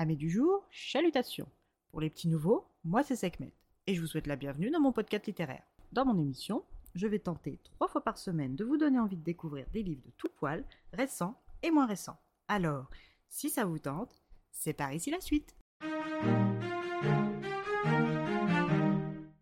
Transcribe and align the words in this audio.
Amis 0.00 0.16
du 0.16 0.30
jour, 0.30 0.64
chalutations. 0.70 1.48
Pour 1.90 2.00
les 2.00 2.08
petits 2.08 2.28
nouveaux, 2.28 2.68
moi 2.84 3.02
c'est 3.02 3.16
Sekhmet 3.16 3.52
et 3.88 3.96
je 3.96 4.00
vous 4.00 4.06
souhaite 4.06 4.28
la 4.28 4.36
bienvenue 4.36 4.70
dans 4.70 4.78
mon 4.78 4.92
podcast 4.92 5.26
littéraire. 5.26 5.64
Dans 5.90 6.04
mon 6.04 6.16
émission, 6.16 6.62
je 6.94 7.08
vais 7.08 7.18
tenter 7.18 7.58
trois 7.64 7.88
fois 7.88 8.04
par 8.04 8.16
semaine 8.16 8.54
de 8.54 8.64
vous 8.64 8.76
donner 8.76 9.00
envie 9.00 9.16
de 9.16 9.24
découvrir 9.24 9.66
des 9.72 9.82
livres 9.82 10.04
de 10.06 10.12
tout 10.16 10.28
poil, 10.36 10.64
récents 10.92 11.34
et 11.64 11.72
moins 11.72 11.86
récents. 11.86 12.16
Alors, 12.46 12.88
si 13.28 13.50
ça 13.50 13.64
vous 13.64 13.80
tente, 13.80 14.22
c'est 14.52 14.72
par 14.72 14.92
ici 14.92 15.10
la 15.10 15.20
suite. 15.20 15.56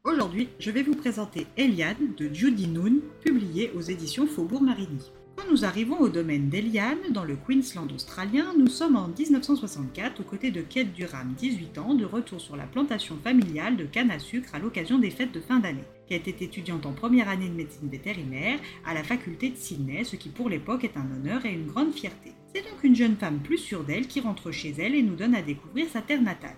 Aujourd'hui, 0.04 0.48
je 0.58 0.70
vais 0.70 0.82
vous 0.82 0.96
présenter 0.96 1.46
Eliane 1.58 2.14
de 2.16 2.32
Judy 2.32 2.66
Noon, 2.66 3.02
publiée 3.20 3.72
aux 3.72 3.82
éditions 3.82 4.26
Faubourg 4.26 4.62
Marigny. 4.62 5.12
Nous 5.48 5.64
arrivons 5.64 6.00
au 6.00 6.08
domaine 6.08 6.48
d'Eliane, 6.48 6.98
dans 7.10 7.24
le 7.24 7.36
Queensland 7.36 7.86
australien, 7.94 8.46
nous 8.58 8.66
sommes 8.66 8.96
en 8.96 9.06
1964 9.06 10.20
aux 10.20 10.24
côtés 10.24 10.50
de 10.50 10.60
Kate 10.60 10.92
Durham, 10.92 11.34
18 11.38 11.78
ans, 11.78 11.94
de 11.94 12.04
retour 12.04 12.40
sur 12.40 12.56
la 12.56 12.64
plantation 12.64 13.16
familiale 13.22 13.76
de 13.76 13.84
canne 13.84 14.10
à 14.10 14.18
sucre 14.18 14.54
à 14.54 14.58
l'occasion 14.58 14.98
des 14.98 15.10
fêtes 15.10 15.32
de 15.32 15.40
fin 15.40 15.60
d'année. 15.60 15.84
Kate 16.08 16.26
est 16.26 16.42
étudiante 16.42 16.84
en 16.84 16.92
première 16.92 17.28
année 17.28 17.48
de 17.48 17.54
médecine 17.54 17.88
vétérinaire 17.88 18.58
à 18.84 18.92
la 18.92 19.04
faculté 19.04 19.50
de 19.50 19.56
Sydney, 19.56 20.02
ce 20.02 20.16
qui 20.16 20.30
pour 20.30 20.48
l'époque 20.48 20.82
est 20.82 20.96
un 20.96 21.08
honneur 21.14 21.46
et 21.46 21.52
une 21.52 21.66
grande 21.66 21.94
fierté. 21.94 22.32
C'est 22.52 22.62
donc 22.62 22.82
une 22.82 22.96
jeune 22.96 23.16
femme 23.16 23.38
plus 23.38 23.58
sûre 23.58 23.84
d'elle 23.84 24.08
qui 24.08 24.20
rentre 24.20 24.50
chez 24.50 24.74
elle 24.78 24.96
et 24.96 25.02
nous 25.02 25.16
donne 25.16 25.36
à 25.36 25.42
découvrir 25.42 25.86
sa 25.88 26.02
terre 26.02 26.22
natale. 26.22 26.56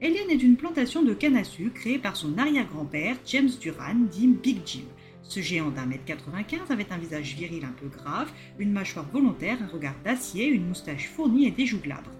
Eliane 0.00 0.30
est 0.30 0.42
une 0.42 0.56
plantation 0.56 1.02
de 1.02 1.12
canne 1.12 1.36
à 1.36 1.44
sucre 1.44 1.78
créée 1.78 1.98
par 1.98 2.16
son 2.16 2.38
arrière-grand-père 2.38 3.16
James 3.26 3.50
Duran, 3.60 3.96
dit 4.10 4.28
Big 4.28 4.60
Jim. 4.64 4.86
Ce 5.30 5.38
géant 5.38 5.70
d'un 5.70 5.86
mètre 5.86 6.04
95 6.06 6.72
avait 6.72 6.90
un 6.90 6.98
visage 6.98 7.36
viril 7.36 7.64
un 7.64 7.72
peu 7.80 7.86
grave, 7.86 8.28
une 8.58 8.72
mâchoire 8.72 9.06
volontaire, 9.12 9.58
un 9.62 9.72
regard 9.72 9.94
d'acier, 10.04 10.48
une 10.48 10.66
moustache 10.66 11.08
fournie 11.08 11.46
et 11.46 11.52
des 11.52 11.66
joues 11.66 11.78
glabres. 11.78 12.10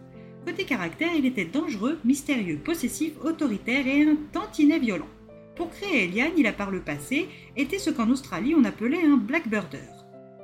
Côté 0.47 0.63
caractère, 0.63 1.11
il 1.19 1.27
était 1.27 1.45
dangereux, 1.45 1.99
mystérieux, 2.05 2.61
possessif, 2.65 3.15
autoritaire 3.25 3.85
et 3.89 4.05
un 4.05 4.15
tantinet 4.31 4.79
violent. 4.79 5.09
Pour 5.57 5.71
créer 5.71 6.05
Eliane, 6.05 6.35
il 6.37 6.47
a 6.47 6.53
par 6.53 6.71
le 6.71 6.79
passé 6.83 7.29
été 7.57 7.81
ce 7.81 7.91
qu'en 7.91 8.09
Australie 8.11 8.55
on 8.57 8.63
appelait 8.63 9.05
un 9.05 9.17
blackbirder. 9.17 9.79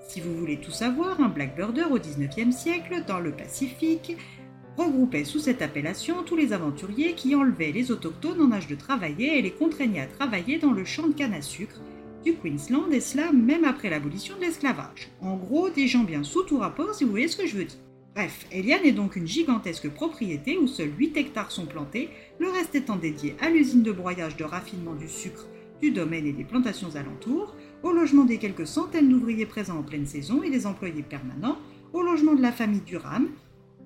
Si 0.09 0.21
vous 0.21 0.35
voulez 0.35 0.59
tout 0.59 0.73
savoir, 0.73 1.21
un 1.21 1.29
blackbirder 1.29 1.85
au 1.85 2.01
19e 2.01 2.51
siècle, 2.51 3.05
dans 3.07 3.21
le 3.21 3.31
Pacifique, 3.31 4.17
regroupait 4.77 5.25
sous 5.25 5.39
cette 5.39 5.63
appellation 5.63 6.25
tous 6.25 6.35
les 6.35 6.53
aventuriers 6.53 7.15
qui 7.15 7.37
enlevaient 7.37 7.71
les 7.71 7.93
autochtones 7.93 8.41
en 8.41 8.51
âge 8.51 8.67
de 8.67 8.75
travailler 8.75 9.39
et 9.39 9.43
les 9.43 9.53
contraignaient 9.53 10.01
à 10.01 10.07
travailler 10.07 10.59
dans 10.59 10.73
le 10.73 10.85
champ 10.85 11.07
de 11.07 11.15
canne 11.15 11.33
à 11.33 11.43
sucre 11.43 11.81
du 12.27 12.35
Queensland, 12.35 12.91
et 12.91 12.99
cela 12.99 13.31
même 13.31 13.65
après 13.65 13.89
l'abolition 13.89 14.35
de 14.35 14.41
l'esclavage. 14.41 15.09
En 15.21 15.37
gros, 15.37 15.71
des 15.71 15.87
gens 15.87 16.03
bien 16.03 16.25
sous 16.25 16.43
tout 16.43 16.59
rapport, 16.59 16.93
si 16.93 17.05
vous 17.05 17.11
voyez 17.11 17.29
ce 17.29 17.37
que 17.37 17.47
je 17.47 17.57
veux 17.57 17.65
dire. 17.65 17.79
Bref, 18.17 18.47
Eliane 18.51 18.85
est 18.85 18.93
donc 18.93 19.15
une 19.15 19.29
gigantesque 19.29 19.89
propriété 19.89 20.59
où 20.59 20.67
seuls 20.67 20.91
8 20.99 21.17
hectares 21.17 21.53
sont 21.53 21.67
plantés, 21.67 22.11
le 22.41 22.49
reste 22.49 22.75
étant 22.75 22.97
dédié 22.97 23.37
à 23.41 23.49
l'usine 23.49 23.85
de 23.85 23.93
broyage 23.93 24.37
de 24.37 24.43
raffinement 24.43 24.95
du 24.95 25.09
sucre 25.09 25.47
du 25.81 25.93
domaine 25.93 26.27
et 26.27 26.33
des 26.33 26.43
plantations 26.43 26.97
alentours, 26.97 27.55
au 27.85 27.93
logement 27.93 28.25
des 28.25 28.39
quelques 28.39 28.67
centaines 28.67 29.09
d'ouvriers 29.09 29.47
présents 29.47 29.79
en 29.79 29.83
pleine 29.85 30.07
saison 30.07 30.43
et 30.43 30.51
des 30.51 30.67
employés 30.67 31.05
permanents, 31.05 31.59
au 31.93 32.03
logement 32.03 32.35
de 32.35 32.43
la 32.43 32.51
famille 32.51 32.81
Durham, 32.81 33.29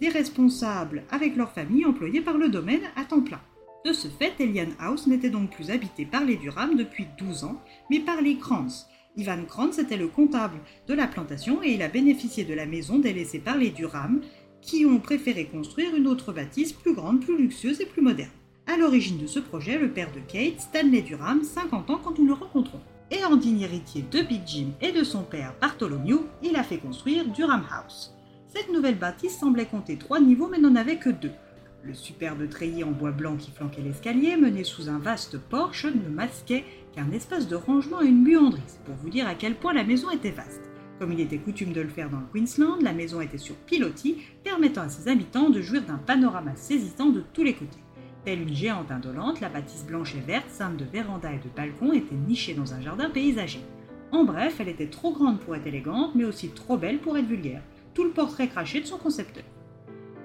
des 0.01 0.09
responsables 0.09 1.03
avec 1.11 1.37
leurs 1.37 1.53
familles 1.53 1.85
employés 1.85 2.23
par 2.23 2.39
le 2.39 2.49
domaine 2.49 2.83
à 2.97 3.05
temps 3.05 3.21
plein. 3.21 3.41
De 3.85 3.95
ce 3.95 4.09
fait, 4.09 4.35
Eliane 4.39 4.75
House 4.79 5.07
n'était 5.07 5.31
donc 5.31 5.51
plus 5.51 5.71
habitée 5.71 6.05
par 6.05 6.25
les 6.25 6.37
Durham 6.37 6.77
depuis 6.77 7.07
12 7.19 7.45
ans, 7.45 7.63
mais 7.89 8.01
par 8.01 8.21
les 8.21 8.37
Kranz. 8.37 8.87
Ivan 9.17 9.45
Kranz 9.47 9.81
était 9.81 9.97
le 9.97 10.09
comptable 10.09 10.61
de 10.87 10.93
la 10.95 11.07
plantation 11.07 11.63
et 11.63 11.73
il 11.73 11.83
a 11.83 11.89
bénéficié 11.89 12.45
de 12.45 12.53
la 12.53 12.67
maison 12.67 12.99
délaissée 12.99 13.39
par 13.39 13.57
les 13.57 13.71
Durham, 13.71 14.21
qui 14.61 14.85
ont 14.85 15.01
préféré 15.01 15.47
construire 15.47 15.97
une 15.97 16.07
autre 16.07 16.33
bâtisse 16.33 16.75
plus 16.75 16.93
grande, 16.93 17.21
plus 17.21 17.39
luxueuse 17.39 17.81
et 17.81 17.87
plus 17.87 18.03
moderne. 18.03 18.31
À 18.67 18.77
l'origine 18.77 19.19
de 19.19 19.27
ce 19.27 19.41
projet, 19.41 19.79
le 19.79 19.91
père 19.91 20.13
de 20.13 20.21
Kate, 20.21 20.61
Stanley 20.61 21.01
Durham, 21.01 21.43
50 21.43 21.89
ans 21.89 22.01
quand 22.05 22.19
nous 22.19 22.27
le 22.27 22.35
rencontrons. 22.35 22.81
Et 23.11 23.25
en 23.25 23.37
digne 23.37 23.63
héritier 23.63 24.05
de 24.11 24.21
Big 24.21 24.43
Jim 24.47 24.69
et 24.83 24.93
de 24.93 25.03
son 25.03 25.23
père 25.23 25.55
Bartholomew, 25.61 26.21
il 26.43 26.55
a 26.55 26.63
fait 26.63 26.79
construire 26.79 27.27
Durham 27.29 27.65
House. 27.73 28.15
Cette 28.47 28.71
nouvelle 28.73 28.99
bâtisse 28.99 29.39
semblait 29.39 29.67
compter 29.67 29.97
trois 29.97 30.21
niveaux 30.21 30.49
mais 30.49 30.59
n'en 30.59 30.77
avait 30.77 30.99
que 30.99 31.11
deux. 31.11 31.33
Le 31.83 31.95
superbe 31.95 32.47
treillis 32.49 32.85
en 32.85 32.91
bois 32.91 33.11
blanc 33.11 33.37
qui 33.37 33.51
flanquait 33.51 33.81
l'escalier, 33.81 34.37
mené 34.37 34.65
sous 34.65 34.91
un 34.91 34.99
vaste 34.99 35.39
porche, 35.39 35.87
ne 35.87 36.11
masquait 36.11 36.65
qu'un 36.93 37.11
espace 37.11 37.49
de 37.49 37.57
rangement 37.57 38.03
et 38.03 38.07
une 38.07 38.23
buanderie. 38.23 38.61
C'est 38.67 38.83
pour 38.85 38.97
vous 38.97 39.09
dire 39.09 39.27
à 39.27 39.35
quel 39.35 39.55
point 39.55 39.73
la 39.73 39.85
maison 39.85 40.11
était 40.11 40.31
vaste. 40.31 40.61
Comme 40.99 41.13
il 41.13 41.21
était 41.21 41.39
coutume 41.39 41.73
de 41.73 41.81
le 41.81 41.89
faire 41.89 42.11
dans 42.11 42.21
le 42.21 42.27
Queensland, 42.31 42.83
la 42.83 42.93
maison 42.93 43.23
était 43.23 43.39
sur 43.39 43.55
pilotis, 43.55 44.19
permettant 44.45 44.83
à 44.83 44.89
ses 44.91 45.09
habitants 45.09 45.49
de 45.49 45.63
jouir 45.63 45.83
d'un 45.83 45.97
panorama 45.97 46.55
saisissant 46.55 47.09
de 47.09 47.25
tous 47.33 47.45
les 47.45 47.55
côtés. 47.55 47.79
Telle 48.27 48.43
une 48.43 48.55
géante 48.55 48.91
indolente, 48.91 49.41
la 49.41 49.49
bâtisse 49.49 49.87
blanche 49.87 50.15
et 50.15 50.21
verte, 50.21 50.51
ceinte 50.51 50.77
de 50.77 50.85
vérandas 50.85 51.33
et 51.33 51.39
de 51.39 51.49
balcons, 51.57 51.95
était 51.95 52.15
nichée 52.15 52.53
dans 52.53 52.75
un 52.75 52.83
jardin 52.83 53.09
paysager. 53.09 53.61
En 54.13 54.25
bref, 54.25 54.57
elle 54.59 54.69
était 54.69 54.91
trop 54.91 55.13
grande 55.13 55.41
pour 55.41 55.57
être 55.57 55.67
élégante, 55.67 56.15
mais 56.15 56.25
aussi 56.25 56.51
trop 56.51 56.77
belle 56.77 56.99
pour 56.99 57.17
être 57.17 57.27
vulgaire. 57.27 57.63
Tout 57.95 58.05
le 58.05 58.11
portrait 58.11 58.49
craché 58.49 58.81
de 58.83 58.87
son 58.87 58.99
concepteur. 58.99 59.45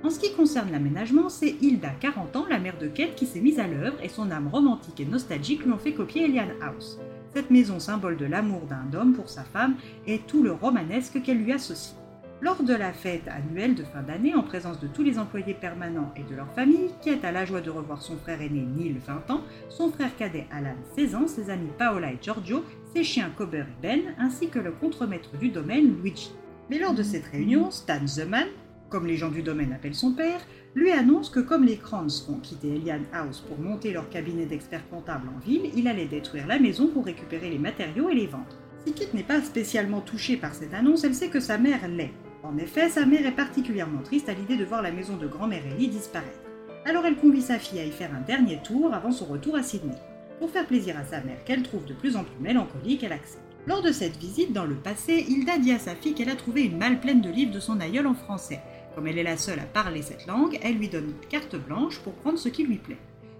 En 0.05 0.11
ce 0.11 0.19
qui 0.19 0.33
concerne 0.33 0.71
l'aménagement, 0.71 1.29
c'est 1.29 1.55
Hilda, 1.61 1.89
40 1.99 2.35
ans, 2.35 2.45
la 2.47 2.59
mère 2.59 2.77
de 2.77 2.85
Kate, 2.85 3.15
qui 3.15 3.25
s'est 3.25 3.39
mise 3.39 3.57
à 3.57 3.65
l'œuvre 3.65 3.97
et 4.03 4.07
son 4.07 4.29
âme 4.29 4.49
romantique 4.49 4.99
et 4.99 5.05
nostalgique 5.05 5.65
lui 5.65 5.71
ont 5.71 5.79
fait 5.79 5.93
copier 5.93 6.25
Eliane 6.25 6.53
House. 6.61 6.99
Cette 7.33 7.49
maison, 7.49 7.79
symbole 7.79 8.15
de 8.15 8.27
l'amour 8.27 8.67
d'un 8.67 8.95
homme 8.95 9.13
pour 9.13 9.29
sa 9.29 9.43
femme, 9.43 9.77
et 10.05 10.19
tout 10.19 10.43
le 10.43 10.51
romanesque 10.51 11.23
qu'elle 11.23 11.39
lui 11.39 11.51
associe. 11.51 11.95
Lors 12.39 12.61
de 12.61 12.75
la 12.75 12.93
fête 12.93 13.27
annuelle 13.27 13.73
de 13.73 13.81
fin 13.81 14.03
d'année, 14.03 14.35
en 14.35 14.43
présence 14.43 14.79
de 14.79 14.85
tous 14.85 15.01
les 15.01 15.17
employés 15.17 15.55
permanents 15.55 16.13
et 16.15 16.31
de 16.31 16.35
leur 16.35 16.51
famille, 16.53 16.91
Kate 17.03 17.25
a 17.25 17.31
la 17.31 17.45
joie 17.45 17.61
de 17.61 17.71
revoir 17.71 18.03
son 18.03 18.17
frère 18.17 18.43
aîné 18.43 18.61
Neil, 18.61 18.97
20 19.07 19.31
ans, 19.31 19.41
son 19.69 19.91
frère 19.91 20.15
cadet 20.15 20.45
Alan, 20.51 20.75
16 20.95 21.15
ans, 21.15 21.27
ses 21.27 21.49
amis 21.49 21.71
Paola 21.79 22.11
et 22.11 22.19
Giorgio, 22.21 22.63
ses 22.93 23.03
chiens 23.03 23.31
Cobber 23.35 23.61
et 23.61 23.81
Ben, 23.81 24.01
ainsi 24.19 24.49
que 24.49 24.59
le 24.59 24.71
contremaître 24.71 25.35
du 25.39 25.49
domaine, 25.49 25.95
Luigi. 25.99 26.31
Mais 26.69 26.77
lors 26.77 26.93
de 26.93 27.01
cette 27.01 27.25
réunion, 27.25 27.71
Stan 27.71 28.05
Zeman, 28.05 28.47
comme 28.89 29.07
les 29.07 29.17
gens 29.17 29.29
du 29.29 29.41
domaine 29.41 29.73
appellent 29.73 29.95
son 29.95 30.13
père, 30.13 30.39
lui 30.75 30.91
annonce 30.91 31.29
que 31.29 31.39
comme 31.39 31.63
les 31.63 31.77
Kranz 31.77 32.27
ont 32.29 32.39
quitté 32.39 32.75
Eliane 32.75 33.05
House 33.13 33.43
pour 33.47 33.57
monter 33.59 33.91
leur 33.91 34.09
cabinet 34.09 34.45
d'experts 34.45 34.87
comptables 34.89 35.29
en 35.35 35.39
ville, 35.39 35.71
il 35.75 35.87
allait 35.87 36.05
détruire 36.05 36.47
la 36.47 36.59
maison 36.59 36.87
pour 36.87 37.05
récupérer 37.05 37.49
les 37.49 37.57
matériaux 37.57 38.09
et 38.09 38.15
les 38.15 38.27
vendre. 38.27 38.57
Si 38.85 38.93
Kate 38.93 39.13
n'est 39.13 39.23
pas 39.23 39.41
spécialement 39.41 40.01
touchée 40.01 40.37
par 40.37 40.53
cette 40.53 40.73
annonce, 40.73 41.03
elle 41.03 41.15
sait 41.15 41.29
que 41.29 41.39
sa 41.39 41.57
mère 41.57 41.87
l'est. 41.87 42.13
En 42.43 42.57
effet, 42.57 42.89
sa 42.89 43.05
mère 43.05 43.25
est 43.25 43.31
particulièrement 43.31 44.03
triste 44.03 44.29
à 44.29 44.33
l'idée 44.33 44.57
de 44.57 44.65
voir 44.65 44.81
la 44.81 44.91
maison 44.91 45.17
de 45.17 45.27
grand-mère 45.27 45.63
Ellie 45.65 45.87
disparaître. 45.87 46.39
Alors 46.85 47.05
elle 47.05 47.17
convie 47.17 47.41
sa 47.41 47.57
fille 47.57 47.79
à 47.79 47.85
y 47.85 47.91
faire 47.91 48.13
un 48.13 48.21
dernier 48.21 48.59
tour 48.63 48.93
avant 48.93 49.11
son 49.11 49.25
retour 49.25 49.55
à 49.55 49.63
Sydney. 49.63 49.95
Pour 50.39 50.51
faire 50.51 50.67
plaisir 50.67 50.95
à 50.99 51.05
sa 51.05 51.21
mère 51.21 51.43
qu'elle 51.45 51.63
trouve 51.63 51.85
de 51.85 51.93
plus 51.93 52.15
en 52.15 52.23
plus 52.23 52.39
mélancolique, 52.39 53.03
elle 53.03 53.13
accepte. 53.13 53.41
Lors 53.65 53.81
de 53.81 53.91
cette 53.91 54.17
visite 54.17 54.53
dans 54.53 54.65
le 54.65 54.75
passé, 54.75 55.25
Hilda 55.27 55.57
dit 55.57 55.71
à 55.71 55.79
sa 55.79 55.95
fille 55.95 56.13
qu'elle 56.13 56.29
a 56.29 56.35
trouvé 56.35 56.61
une 56.61 56.77
malle 56.77 56.99
pleine 56.99 57.21
de 57.21 57.31
livres 57.31 57.51
de 57.51 57.59
son 57.59 57.79
aïeul 57.79 58.05
en 58.05 58.13
français. 58.13 58.61
Comme 58.95 59.07
elle 59.07 59.17
est 59.17 59.23
la 59.23 59.35
seule 59.35 59.59
à 59.59 59.63
parler 59.63 60.01
cette 60.01 60.25
langue, 60.25 60.57
elle 60.63 60.77
lui 60.77 60.87
donne 60.87 61.09
une 61.09 61.27
carte 61.27 61.57
blanche 61.57 61.99
pour 61.99 62.13
prendre 62.13 62.39
ce 62.39 62.47
qui 62.47 62.63
lui 62.63 62.77
plaît. 62.77 62.97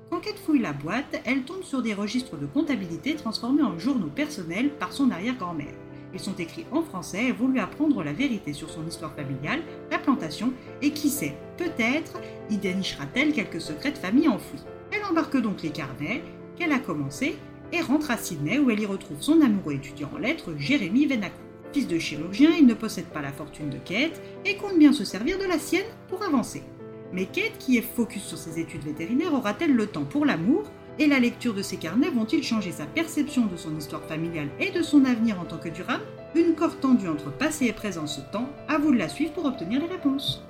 Quand 0.10 0.20
Kate 0.20 0.38
fouille 0.38 0.60
la 0.60 0.74
boîte, 0.74 1.22
elle 1.26 1.44
tombe 1.44 1.64
sur 1.64 1.82
des 1.82 1.94
registres 1.94 2.38
de 2.38 2.46
comptabilité 2.46 3.16
transformés 3.16 3.64
en 3.64 3.80
journaux 3.80 4.12
personnels 4.14 4.70
par 4.70 4.92
son 4.92 5.12
arrière-grand-mère. 5.12 5.74
Ils 6.14 6.20
sont 6.20 6.36
écrits 6.36 6.66
en 6.72 6.82
français 6.82 7.26
et 7.26 7.32
vont 7.32 7.48
lui 7.48 7.60
apprendre 7.60 8.04
la 8.04 8.14
vérité 8.14 8.54
sur 8.54 8.70
son 8.70 8.86
histoire 8.86 9.16
familiale, 9.16 9.62
la 9.92 9.98
plantation, 9.98 10.54
et 10.82 10.92
qui 10.92 11.10
sait, 11.10 11.36
peut-être 11.58 12.20
y 12.50 12.58
dénichera-t-elle 12.58 13.34
quelques 13.34 13.62
secrets 13.62 13.92
de 13.92 13.98
famille 13.98 14.28
enfouis. 14.28 14.60
Elle 14.92 15.04
embarque 15.06 15.38
donc 15.38 15.62
les 15.62 15.72
carnets 15.72 16.22
qu'elle 16.58 16.72
a 16.74 16.80
commencés 16.80 17.38
et 17.72 17.82
rentre 17.82 18.12
à 18.12 18.18
Sydney 18.18 18.60
où 18.60 18.70
elle 18.70 18.80
y 18.80 18.86
retrouve 18.86 19.22
son 19.22 19.42
amoureux 19.42 19.74
étudiant 19.74 20.12
en 20.14 20.18
lettres, 20.18 20.54
Jérémy 20.58 21.06
Venaco. 21.06 21.45
Fils 21.76 21.90
de 21.90 22.00
chirurgien, 22.00 22.52
il 22.58 22.66
ne 22.68 22.74
possède 22.74 23.08
pas 23.08 23.22
la 23.22 23.34
fortune 23.34 23.70
de 23.70 23.76
Kate 23.76 24.22
et 24.46 24.56
compte 24.56 24.80
bien 24.80 24.94
se 24.94 25.04
servir 25.04 25.38
de 25.38 25.44
la 25.44 25.60
sienne 25.60 25.84
pour 26.08 26.24
avancer. 26.24 26.64
Mais 27.12 27.26
Kate, 27.26 27.58
qui 27.60 27.76
est 27.76 27.82
focus 27.82 28.24
sur 28.24 28.38
ses 28.38 28.62
études 28.62 28.86
vétérinaires, 28.86 29.34
aura-t-elle 29.34 29.76
le 29.76 29.86
temps 29.86 30.06
pour 30.06 30.24
l'amour? 30.26 30.72
Et 31.00 31.06
la 31.06 31.20
lecture 31.20 31.54
de 31.54 31.62
ses 31.62 31.76
carnets 31.76 32.12
vont-ils 32.12 32.44
changer 32.44 32.72
sa 32.72 32.86
perception 32.86 33.48
de 33.48 33.58
son 33.58 33.76
histoire 33.76 34.06
familiale 34.06 34.48
et 34.58 34.72
de 34.72 34.82
son 34.82 35.04
avenir 35.04 35.38
en 35.38 35.44
tant 35.44 35.58
que 35.58 35.68
durable? 35.68 36.06
Une 36.34 36.56
corde 36.56 36.80
tendue 36.80 37.10
entre 37.10 37.30
passé 37.30 37.66
et 37.66 37.74
présent 37.74 38.08
ce 38.08 38.22
temps, 38.32 38.48
à 38.70 38.78
vous 38.78 38.94
de 38.94 38.98
la 38.98 39.10
suivre 39.10 39.34
pour 39.34 39.44
obtenir 39.44 39.82
les 39.82 39.88
réponses. 39.88 40.46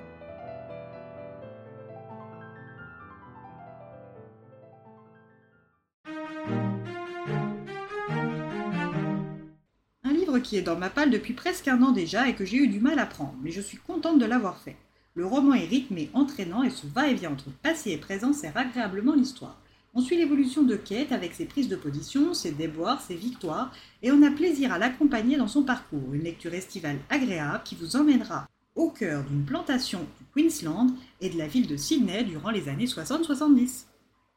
Qui 10.40 10.58
est 10.58 10.62
dans 10.62 10.78
ma 10.78 10.90
palle 10.90 11.12
depuis 11.12 11.34
presque 11.34 11.68
un 11.68 11.82
an 11.82 11.92
déjà 11.92 12.28
et 12.28 12.36
que 12.36 12.46
j'ai 12.46 12.58
eu 12.58 12.68
du 12.68 12.80
mal 12.80 13.00
à 13.00 13.06
prendre, 13.06 13.36
mais 13.42 13.52
je 13.52 13.62
suis 13.62 13.78
contente 13.78 14.20
de 14.20 14.26
l'avoir 14.26 14.60
fait. 14.60 14.76
Le 15.14 15.26
roman 15.26 15.54
est 15.54 15.66
rythmé, 15.66 16.10
entraînant 16.14 16.64
et 16.64 16.70
ce 16.70 16.88
va-et-vient 16.88 17.32
entre 17.32 17.50
passé 17.64 17.92
et 17.92 17.98
présent 17.98 18.34
sert 18.34 18.56
agréablement 18.56 19.16
l'histoire. 19.16 19.60
On 19.94 20.02
suit 20.02 20.18
l'évolution 20.18 20.64
de 20.64 20.76
Kate 20.76 21.14
avec 21.14 21.34
ses 21.34 21.46
prises 21.46 21.70
de 21.70 21.78
position, 21.78 22.34
ses 22.34 22.52
déboires, 22.52 23.02
ses 23.02 23.16
victoires, 23.16 23.72
et 24.04 24.12
on 24.12 24.22
a 24.24 24.30
plaisir 24.30 24.74
à 24.74 24.78
l'accompagner 24.78 25.38
dans 25.38 25.48
son 25.48 25.64
parcours. 25.64 26.14
Une 26.14 26.24
lecture 26.24 26.54
estivale 26.54 27.00
agréable 27.10 27.62
qui 27.64 27.76
vous 27.76 27.96
emmènera 27.96 28.46
au 28.76 28.90
cœur 28.90 29.24
d'une 29.24 29.46
plantation 29.46 30.06
du 30.20 30.26
Queensland 30.34 30.92
et 31.22 31.30
de 31.30 31.38
la 31.38 31.48
ville 31.48 31.68
de 31.68 31.78
Sydney 31.78 32.26
durant 32.26 32.50
les 32.50 32.68
années 32.68 32.88
60-70. 32.88 33.86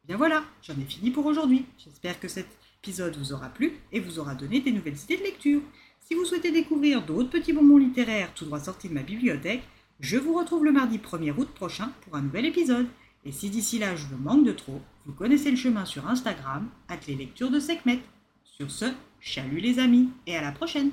Bien 0.06 0.16
voilà, 0.16 0.44
j'en 0.62 0.74
ai 0.74 0.84
fini 0.84 1.10
pour 1.10 1.26
aujourd'hui. 1.26 1.66
J'espère 1.76 2.20
que 2.20 2.28
cet 2.28 2.46
épisode 2.82 3.16
vous 3.16 3.32
aura 3.32 3.48
plu 3.48 3.72
et 3.92 4.00
vous 4.00 4.18
aura 4.18 4.34
donné 4.34 4.60
des 4.60 4.72
nouvelles 4.72 4.98
idées 5.04 5.16
de 5.16 5.22
lecture. 5.22 5.60
Si 6.00 6.14
vous 6.14 6.24
souhaitez 6.24 6.52
découvrir 6.52 7.04
d'autres 7.04 7.30
petits 7.30 7.52
bonbons 7.52 7.76
littéraires 7.76 8.32
tout 8.34 8.44
droit 8.44 8.60
sortis 8.60 8.88
de 8.88 8.94
ma 8.94 9.02
bibliothèque, 9.02 9.64
je 10.00 10.16
vous 10.16 10.32
retrouve 10.32 10.64
le 10.64 10.72
mardi 10.72 10.98
1er 10.98 11.34
août 11.36 11.48
prochain 11.54 11.90
pour 12.02 12.14
un 12.14 12.22
nouvel 12.22 12.46
épisode. 12.46 12.86
Et 13.24 13.32
si 13.32 13.50
d'ici 13.50 13.78
là 13.78 13.96
je 13.96 14.06
me 14.06 14.16
manque 14.16 14.46
de 14.46 14.52
trop, 14.52 14.80
vous 15.06 15.12
connaissez 15.12 15.50
le 15.50 15.56
chemin 15.56 15.84
sur 15.84 16.08
Instagram, 16.08 16.68
at 16.88 17.00
les 17.08 17.16
lectures 17.16 17.50
de 17.50 17.58
Sekhmet. 17.58 18.00
Sur 18.44 18.70
ce, 18.70 18.86
chalut 19.20 19.60
les 19.60 19.80
amis 19.80 20.10
et 20.26 20.36
à 20.36 20.40
la 20.40 20.52
prochaine 20.52 20.90